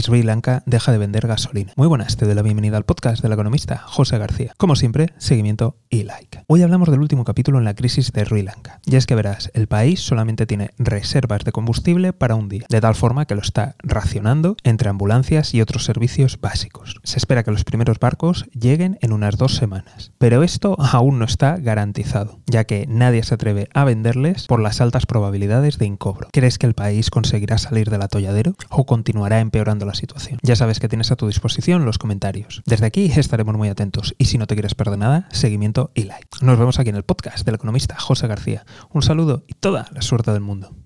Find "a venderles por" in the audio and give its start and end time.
23.72-24.60